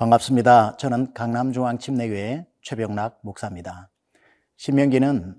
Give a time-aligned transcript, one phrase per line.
[0.00, 0.78] 반갑습니다.
[0.78, 3.90] 저는 강남중앙침례교회 최병락 목사입니다.
[4.56, 5.36] 신명기는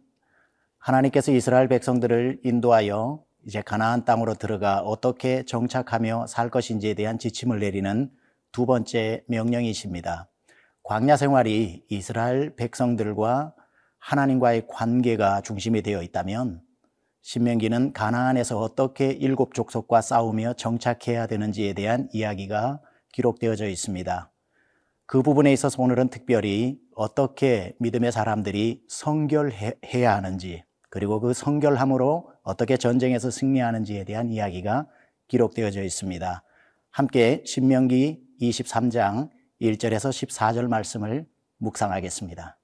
[0.78, 8.12] 하나님께서 이스라엘 백성들을 인도하여 이제 가나안 땅으로 들어가 어떻게 정착하며 살 것인지에 대한 지침을 내리는
[8.52, 10.30] 두 번째 명령이십니다.
[10.84, 13.56] 광야 생활이 이스라엘 백성들과
[13.98, 16.62] 하나님과의 관계가 중심이 되어 있다면
[17.22, 22.80] 신명기는 가나안에서 어떻게 일곱 족속과 싸우며 정착해야 되는지에 대한 이야기가
[23.12, 24.31] 기록되어져 있습니다.
[25.12, 33.30] 그 부분에 있어서 오늘은 특별히 어떻게 믿음의 사람들이 성결해야 하는지 그리고 그 성결함으로 어떻게 전쟁에서
[33.30, 34.88] 승리하는지에 대한 이야기가
[35.28, 36.44] 기록되어져 있습니다.
[36.92, 39.30] 함께 신명기 23장
[39.62, 41.28] 1절에서 14절 말씀을
[41.58, 42.58] 묵상하겠습니다.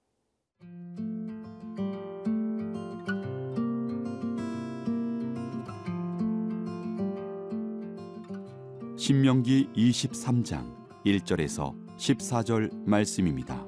[8.98, 10.74] 신명기 23장
[11.06, 13.66] 1절에서 14절 말씀입니다.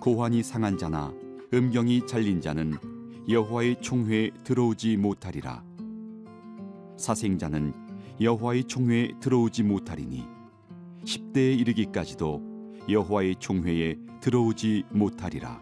[0.00, 1.12] 고환이 상한 자나
[1.54, 2.74] 음경이 잘린 자는
[3.28, 5.62] 여호와의 총회에 들어오지 못하리라.
[6.96, 7.72] 사생자는
[8.20, 10.24] 여호와의 총회에 들어오지 못하리니
[11.04, 12.42] 10대에 이르기까지도
[12.88, 15.60] 여호와의 총회에 들어오지 못하리라.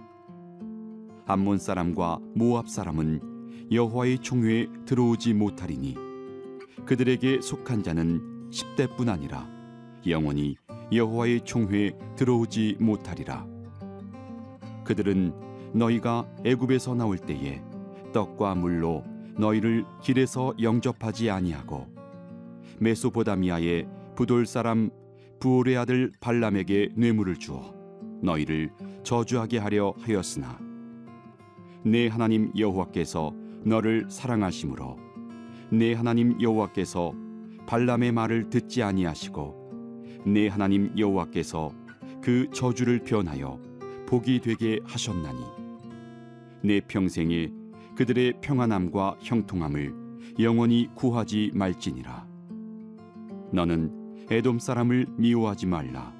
[1.26, 5.96] 암몬 사람과 모압 사람은 여호와의 총회에 들어오지 못하리니
[6.86, 9.59] 그들에게 속한 자는 10대뿐 아니라
[10.06, 10.56] 영원히
[10.92, 13.46] 여호와의 총회에 들어오지 못하리라.
[14.84, 15.32] 그들은
[15.72, 17.62] 너희가 애굽에서 나올 때에
[18.12, 19.04] 떡과 물로
[19.38, 21.86] 너희를 길에서 영접하지 아니하고
[22.78, 24.90] 메소보다미아의 부돌 사람
[25.38, 27.74] 부올의 아들 발람에게 뇌물을 주어
[28.22, 28.70] 너희를
[29.02, 30.58] 저주하게 하려 하였으나
[31.84, 33.32] 내 하나님 여호와께서
[33.64, 34.98] 너를 사랑하심으로
[35.70, 37.14] 내 하나님 여호와께서
[37.66, 39.59] 발람의 말을 듣지 아니하시고
[40.24, 41.72] 내 하나님 여호와께서
[42.22, 43.58] 그 저주를 변하여
[44.06, 45.40] 복이 되게 하셨나니.
[46.62, 47.52] 내 평생에
[47.96, 49.94] 그들의 평안함과 형통함을
[50.38, 52.26] 영원히 구하지 말지니라.
[53.52, 56.12] 너는 에돔 사람을 미워하지 말라.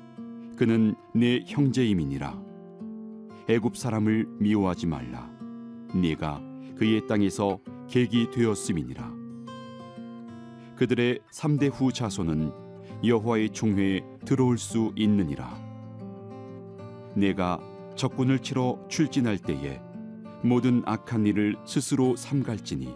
[0.56, 2.42] 그는 내 형제임이니라.
[3.48, 5.30] 애굽 사람을 미워하지 말라.
[5.94, 6.42] 네가
[6.76, 9.12] 그의 땅에서 객이 되었음이니라.
[10.76, 12.69] 그들의 삼대 후 자손은
[13.02, 15.58] 여호와의 총회에 들어올 수 있느니라.
[17.14, 17.60] 내가
[17.96, 19.80] 적군을 치러 출진할 때에
[20.42, 22.94] 모든 악한 일을 스스로 삼갈지니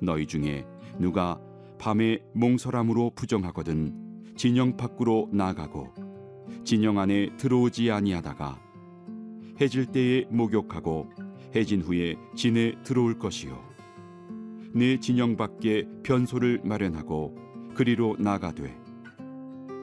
[0.00, 0.66] 너희 중에
[0.98, 1.40] 누가
[1.78, 5.92] 밤에 몽설함으로 부정하거든 진영 밖으로 나가고
[6.64, 8.60] 진영 안에 들어오지 아니하다가
[9.60, 11.08] 해질 때에 목욕하고
[11.54, 13.58] 해진 후에 진에 들어올 것이요
[14.74, 17.34] 내 진영 밖에 변소를 마련하고
[17.74, 18.77] 그리로 나가되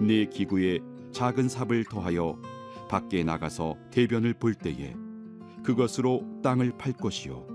[0.02, 0.80] 네 기구에
[1.12, 2.38] 작은 삽을 더하여
[2.90, 4.94] 밖에 나가서 대변을 볼 때에
[5.64, 7.48] 그것으로 땅을 팔 것이요.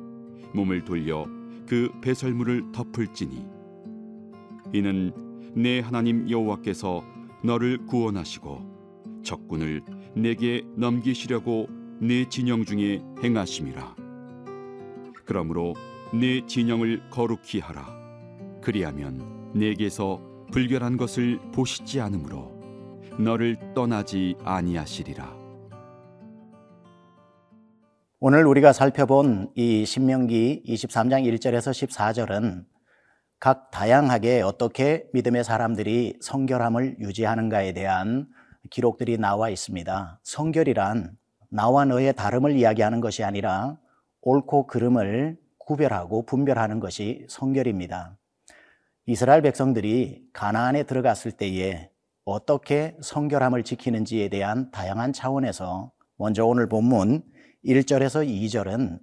[0.54, 1.26] 몸을 돌려
[1.66, 3.46] 그 배설물을 덮을지니.
[4.72, 5.12] 이는
[5.54, 7.04] 내 하나님 여호와께서
[7.44, 9.82] 너를 구원하시고 적군을
[10.14, 11.68] 내게 넘기시려고
[12.00, 13.94] 내 진영 중에 행하심이라.
[15.24, 15.74] 그러므로
[16.12, 17.86] 내 진영을 거룩히 하라.
[18.62, 22.52] 그리하면 내게서 불결한 것을 보시지 않으므로
[23.18, 25.38] 너를 떠나지 아니하시리라.
[28.18, 32.64] 오늘 우리가 살펴본 이 신명기 23장 1절에서 14절은
[33.38, 38.26] 각 다양하게 어떻게 믿음의 사람들이 성결함을 유지하는가에 대한
[38.70, 40.20] 기록들이 나와 있습니다.
[40.22, 41.16] 성결이란
[41.48, 43.78] 나와 너의 다름을 이야기하는 것이 아니라
[44.20, 48.19] 옳고 그름을 구별하고 분별하는 것이 성결입니다.
[49.06, 51.90] 이스라엘 백성들이 가나안에 들어갔을 때에
[52.24, 57.22] 어떻게 성결함을 지키는지에 대한 다양한 차원에서 먼저 오늘 본문
[57.64, 58.98] 1절에서 2절은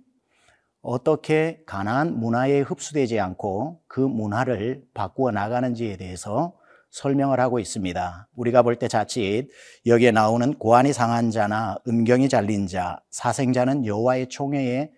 [0.82, 6.56] 어떻게 가나안 문화에 흡수되지 않고 그 문화를 바꾸어 나가는지에 대해서
[6.92, 8.30] 설명을 하고 있습니다.
[8.36, 9.50] 우리가 볼 때 자칫
[9.86, 14.92] 여기에 나오는 고안이 상한 자나 음경이 잘린 자, 사생자는 여호와의 총회에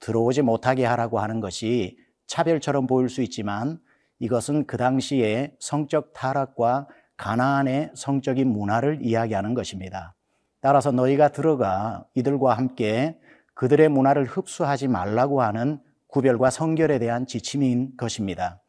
[0.00, 3.78] 들어오지 못하게 하라고 하는 것이 차별처럼 보일 수 있지만
[4.24, 6.88] 이것은 그 당시에 성적 타락과
[7.18, 10.14] 가나안의 성적인 문화를 이야기하는 것입니다.
[10.62, 13.18] 따라서 너희가 들어가 이들과 함께
[13.52, 18.62] 그들의 문화를 흡수하지 말라고 하는 구별과 성결에 대한 지침인 것입니다.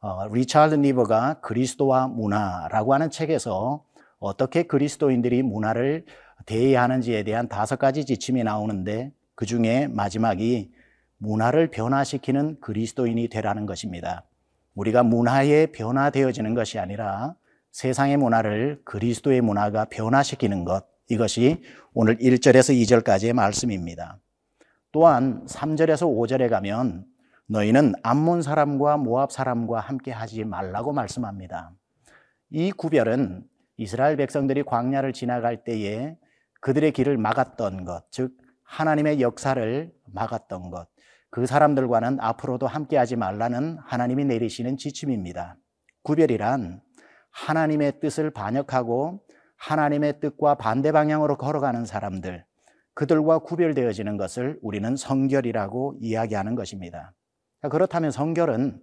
[0.00, 3.82] 어, 리차드 니버가 그리스도와 문화라고 하는 책에서
[4.18, 6.04] 어떻게 그리스도인들이 문화를
[6.44, 10.70] 대해야 하는지에 대한 다섯 가지 지침이 나오는데 그 중에 마지막이
[11.16, 14.24] 문화를 변화시키는 그리스도인이 되라는 것입니다.
[14.78, 17.34] 우리가 문화에 변화되어지는 것이 아니라
[17.72, 21.62] 세상의 문화를 그리스도의 문화가 변화시키는 것 이것이
[21.94, 24.20] 오늘 1절에서 2절까지의 말씀입니다.
[24.92, 27.06] 또한 3절에서 5절에 가면
[27.46, 31.72] 너희는 암몬 사람과 모압 사람과 함께 하지 말라고 말씀합니다.
[32.50, 33.44] 이 구별은
[33.78, 36.16] 이스라엘 백성들이 광야를 지나갈 때에
[36.60, 40.88] 그들의 길을 막았던 것, 즉 하나님의 역사를 막았던 것,
[41.30, 45.56] 그 사람들과는 앞으로도 함께하지 말라는 하나님이 내리시는 지침입니다.
[46.02, 46.80] 구별이란
[47.30, 49.20] 하나님의 뜻을 반역하고
[49.56, 52.44] 하나님의 뜻과 반대 방향으로 걸어가는 사람들,
[52.94, 57.12] 그들과 구별되어지는 것을 우리는 성결이라고 이야기하는 것입니다.
[57.70, 58.80] 그렇다면 성결은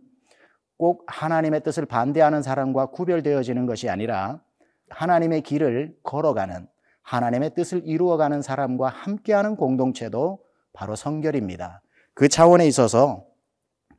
[0.77, 4.41] 꼭 하나님의 뜻을 반대하는 사람과 구별되어지는 것이 아니라
[4.89, 6.67] 하나님의 길을 걸어가는
[7.01, 10.39] 하나님의 뜻을 이루어가는 사람과 함께하는 공동체도
[10.73, 11.81] 바로 성결입니다.
[12.15, 13.25] 그 차원에 있어서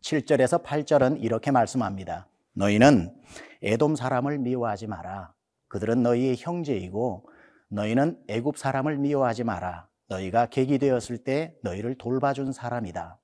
[0.00, 2.26] 7절에서 8절은 이렇게 말씀합니다.
[2.54, 3.14] 너희는
[3.60, 5.34] 에돔 사람을 미워하지 마라.
[5.68, 7.28] 그들은 너희의 형제이고
[7.68, 9.90] 너희는 애굽 사람을 미워하지 마라.
[10.08, 13.18] 너희가 객이 되었을 때 너희를 돌봐준 사람이다.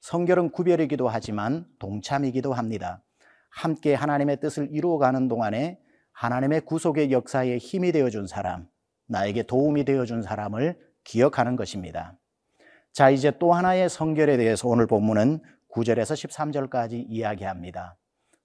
[0.00, 3.02] 성결은 구별이기도 하지만 동참이기도 합니다.
[3.50, 5.78] 함께 하나님의 뜻을 이루어가는 동안에
[6.12, 8.68] 하나님의 구속의 역사에 힘이 되어준 사람,
[9.06, 12.16] 나에게 도움이 되어준 사람을 기억하는 것입니다.
[12.92, 15.40] 자, 이제 또 하나의 성결에 대해서 오늘 본문은
[15.72, 16.14] 9절에서
[16.70, 17.96] 13절까지 이야기합니다.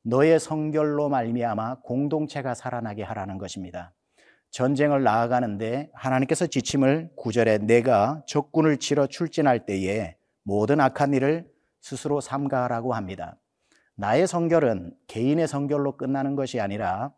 [0.04, 3.94] 너의 성결로 말미암아 공동체가 살아나게 하라는 것입니다.
[4.52, 11.48] 전쟁을 나아가는데 하나님께서 지침을 9절에 내가 적군을 치러 출진할 때에 모든 악한 일을
[11.82, 13.38] 스스로 삼가라고 합니다.
[13.96, 17.12] 나의 성결은 개인의 성결로 끝나는 것이 아니라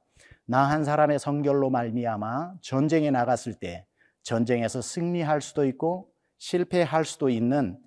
[0.45, 3.85] 나 한 사람의 성결로 말미암아 전쟁에 나갔을 때
[4.23, 7.79] 전쟁에서 승리할 수도 있고 실패할 수도 있는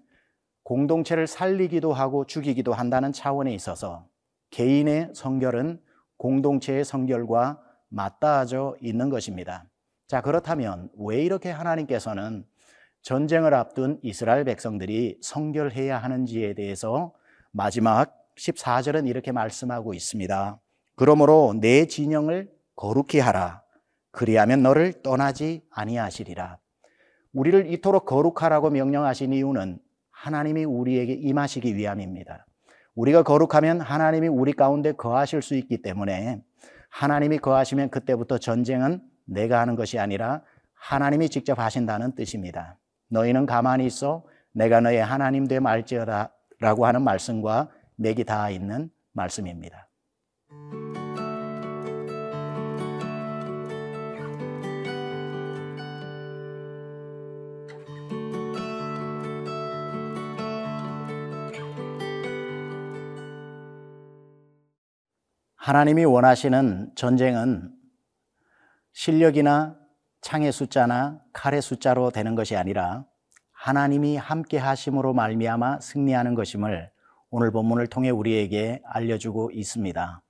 [0.63, 4.07] 공동체를 살리기도 하고 죽이기도 한다는 차원에 있어서
[4.51, 5.81] 개인의 성결은
[6.17, 9.65] 공동체의 성결과 맞닿아져 있는 것입니다.
[10.07, 12.45] 자, 그렇다면 왜 이렇게 하나님께서는
[13.03, 17.15] 전쟁을 앞둔 이스라엘 백성들이 성결해야 하는지에 대해서
[17.51, 20.61] 마지막 14절은 이렇게 말씀하고 있습니다.
[20.97, 23.63] 그러므로 내 진영을 거룩히 하라.
[24.11, 26.59] 그리하면 너를 떠나지 아니하시리라.
[27.33, 29.79] 우리를 이토록 거룩하라고 명령하신 이유는
[30.11, 32.47] 하나님이 우리에게 임하시기 위함입니다.
[32.95, 36.43] 우리가 거룩하면 하나님이 우리 가운데 거하실 수 있기 때문에
[36.91, 40.43] 하나님이 거하시면 그때부터 전쟁은 내가 하는 것이 아니라
[40.75, 42.79] 하나님이 직접 하신다는 뜻입니다.
[43.09, 49.90] 너희는 가만히 있어 내가 너의 하나님 되 말지어다 라고 하는 말씀과 맥이 닿아 있는 말씀입니다.
[65.71, 67.73] 하나님이 원하시는 전쟁은
[68.93, 69.77] 실력이나
[70.21, 73.05] 창의 숫자나 칼의 숫자로 되는 것이 아니라
[73.53, 76.91] 하나님이 함께 하심으로 말미암아 승리하는 것임을
[77.31, 80.21] 오늘 본문을 통해 우리에게 알려주고 있습니다.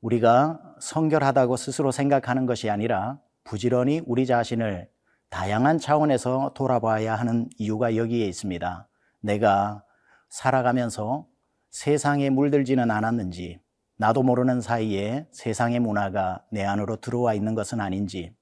[0.00, 4.88] 우리가 성결하다고 스스로 생각하는 것이 아니라 부지런히 우리 자신을
[5.28, 8.88] 다양한 차원에서 돌아봐야 하는 이유가 여기에 있습니다.
[9.20, 9.84] 내가
[10.30, 11.26] 살아가면서
[11.68, 13.60] 세상에 물들지는 않았는지,
[13.96, 18.34] 나도 모르는 사이에 세상의 문화가 내 안으로 들어와 있는 것은 아닌지,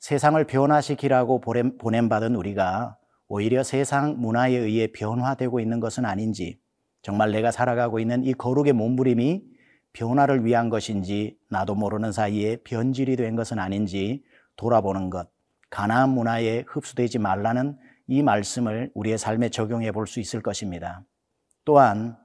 [0.00, 1.40] 세상을 변화시키라고
[1.78, 2.98] 보냄받은 우리가
[3.28, 6.60] 오히려 세상 문화에 의해 변화되고 있는 것은 아닌지,
[7.02, 9.42] 정말 내가 살아가고 있는 이 거룩의 몸부림이
[9.94, 14.24] 변화를 위한 것인지, 나도 모르는 사이에 변질이 된 것은 아닌지
[14.56, 15.30] 돌아보는 것,
[15.70, 21.02] 가나안 문화에 흡수되지 말라는 이 말씀을 우리의 삶에 적용해 볼 수 있을 것입니다.
[21.64, 22.18] 또한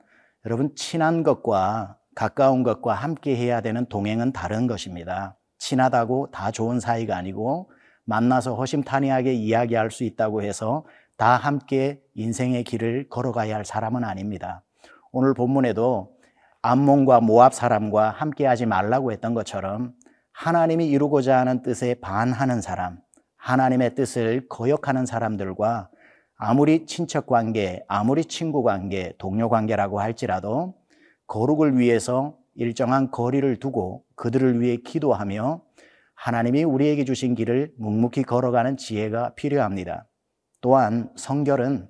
[0.45, 5.37] 여러분 친한 것과 가까운 것과 함께 해야 되는 동행은 다른 것입니다.
[5.57, 7.71] 친하다고 다 좋은 사이가 아니고
[8.05, 10.85] 만나서 허심탄회하게 이야기할 수 있다고 해서
[11.17, 14.63] 다 함께 인생의 길을 걸어가야 할 사람은 아닙니다.
[15.11, 16.15] 오늘 본문에도
[16.61, 19.93] 암몬과 모압 사람과 함께 하지 말라고 했던 것처럼
[20.31, 22.99] 하나님이 이루고자 하는 뜻에 반하는 사람,
[23.37, 25.89] 하나님의 뜻을 거역하는 사람들과
[26.37, 30.75] 아무리 친척 관계, 아무리 친구 관계, 동료 관계라고 할지라도
[31.29, 35.61] 거룩을 위해서 일정한 거리를 두고 그들을 위해 기도하며
[36.15, 40.07] 하나님이 우리에게 주신 길을 묵묵히 걸어가는 지혜가 필요합니다.
[40.59, 41.87] 또한 성결은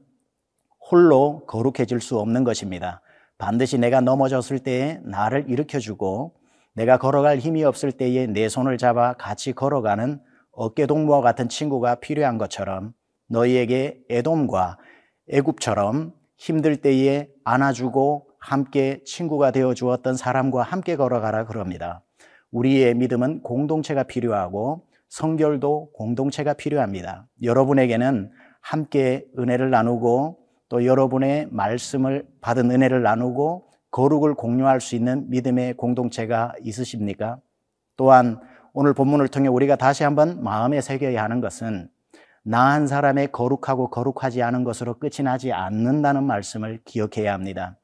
[0.91, 3.01] 홀로 거룩해질 수 없는 것입니다.
[3.37, 6.35] 반드시 내가 넘어졌을 때에 나를 일으켜주고
[6.73, 12.93] 내가 걸어갈 힘이 없을 때에 내 손을 잡아 같이 걸어가는 어깨동무와 같은 친구가 필요한 것처럼
[13.29, 14.77] 너희에게 에돔과
[15.29, 22.01] 애굽처럼 힘들 때에 안아주고 함께 친구가 되어 주었던 사람과 함께 걸어가라 그럽니다.
[22.51, 27.27] 우리의 믿음은 공동체가 필요하고 성결도 공동체가 필요합니다.
[27.43, 28.31] 여러분에게는
[28.61, 36.53] 함께 은혜를 나누고 또 여러분의 말씀을 받은 은혜를 나누고 거룩을 공유할 수 있는 믿음의 공동체가
[36.61, 37.39] 있으십니까?
[37.97, 38.39] 또한
[38.73, 41.89] 오늘 본문을 통해 우리가 다시 한번 마음에 새겨야 하는 것은
[42.43, 47.77] 나 한 사람의 거룩하고 거룩하지 않은 것으로 끝이 나지 않는다는 말씀을 기억해야 합니다.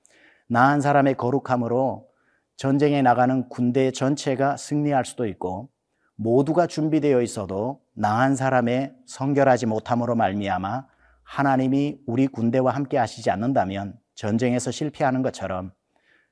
[0.48, 2.08] 나한 사람의 거룩함으로
[2.56, 5.70] 전쟁에 나가는 군대 전체가 승리할 수도 있고
[6.16, 10.86] 모두가 준비되어 있어도 나한 사람의 성결하지 못함으로 말미암아
[11.24, 15.74] 하나님이 우리 군대와 함께 하시지 않는다면 전쟁에서 실패하는 것처럼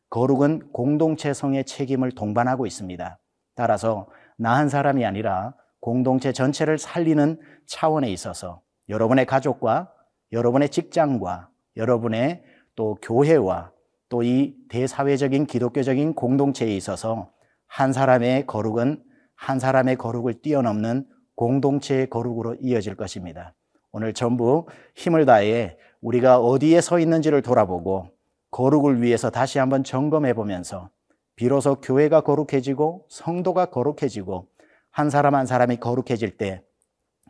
[0.09, 3.19] 거룩은 공동체성의 책임을 동반하고 있습니다.
[3.55, 9.91] 따라서 나 한 사람이 아니라 공동체 전체를 살리는 차원에 있어서 여러분의 가족과
[10.31, 12.43] 여러분의 직장과 여러분의
[12.75, 13.72] 또 교회와
[14.13, 17.31] 또 이 대사회적인 기독교적인 공동체에 있어서
[17.65, 19.03] 한 사람의 거룩은
[19.33, 23.55] 한 사람의 거룩을 뛰어넘는 공동체의 거룩으로 이어질 것입니다.
[23.91, 28.11] 오늘 전부 힘을 다해 우리가 어디에 서 있는지를 돌아보고
[28.51, 30.91] 거룩을 위해서 다시 한번 점검해 보면서
[31.35, 34.47] 비로소 교회가 거룩해지고 성도가 거룩해지고
[34.91, 36.61] 한 사람 한 사람이 거룩해질 때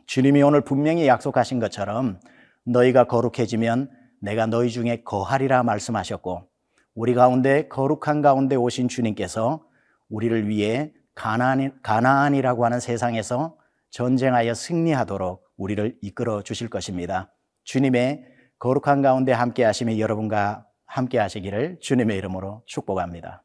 [0.06, 2.20] 주님이 오늘 분명히 약속하신 것처럼
[2.66, 6.52] 너희가 거룩해지면 내가 너희 중에 거하리라 말씀하셨고
[6.96, 9.66] 우리 가운데 거룩한 가운데 오신 주님께서
[10.10, 13.58] 우리를 위해 가나안, 가나안 이라고 하는 세상에서
[13.90, 17.34] 전쟁하여 승리하도록 우리를 이끌어 주실 것입니다.
[17.64, 18.26] 주님의
[18.60, 23.44] 거룩한 가운데 함께 하심이 여러분과 함께 하시기를 주님의 이름으로 축복합니다.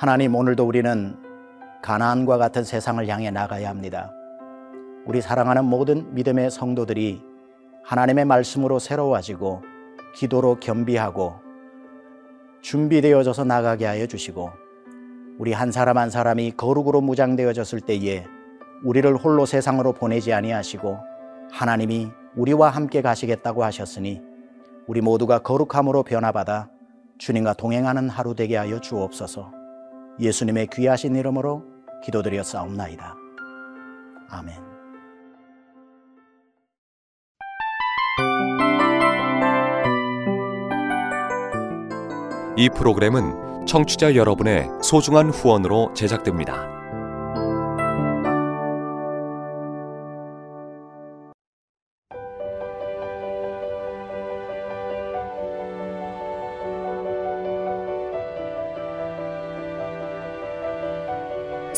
[0.00, 1.14] 하나님 오늘도 우리는
[1.82, 4.10] 가나안과 같은 세상을 향해 나가야 합니다.
[5.04, 7.20] 우리 사랑하는 모든 믿음의 성도들이
[7.84, 9.60] 하나님의 말씀으로 새로워지고
[10.14, 11.34] 기도로 겸비하고
[12.62, 14.50] 준비되어져서 나가게 하여 주시고
[15.38, 18.24] 우리 한 사람 한 사람이 거룩으로 무장되어졌을 때에
[18.82, 20.96] 우리를 홀로 세상으로 보내지 아니하시고
[21.52, 24.22] 하나님이 우리와 함께 가시겠다고 하셨으니
[24.86, 26.70] 우리 모두가 거룩함으로 변화받아
[27.18, 29.59] 주님과 동행하는 하루 되게 하여 주옵소서.
[30.20, 31.64] 예수님의 귀하신 이름으로
[32.04, 33.14] 기도드려 싸움나이다.
[34.28, 34.54] 아멘.
[42.56, 46.79] 이 프로그램은 청취자 여러분의 소중한 후원으로 제작됩니다.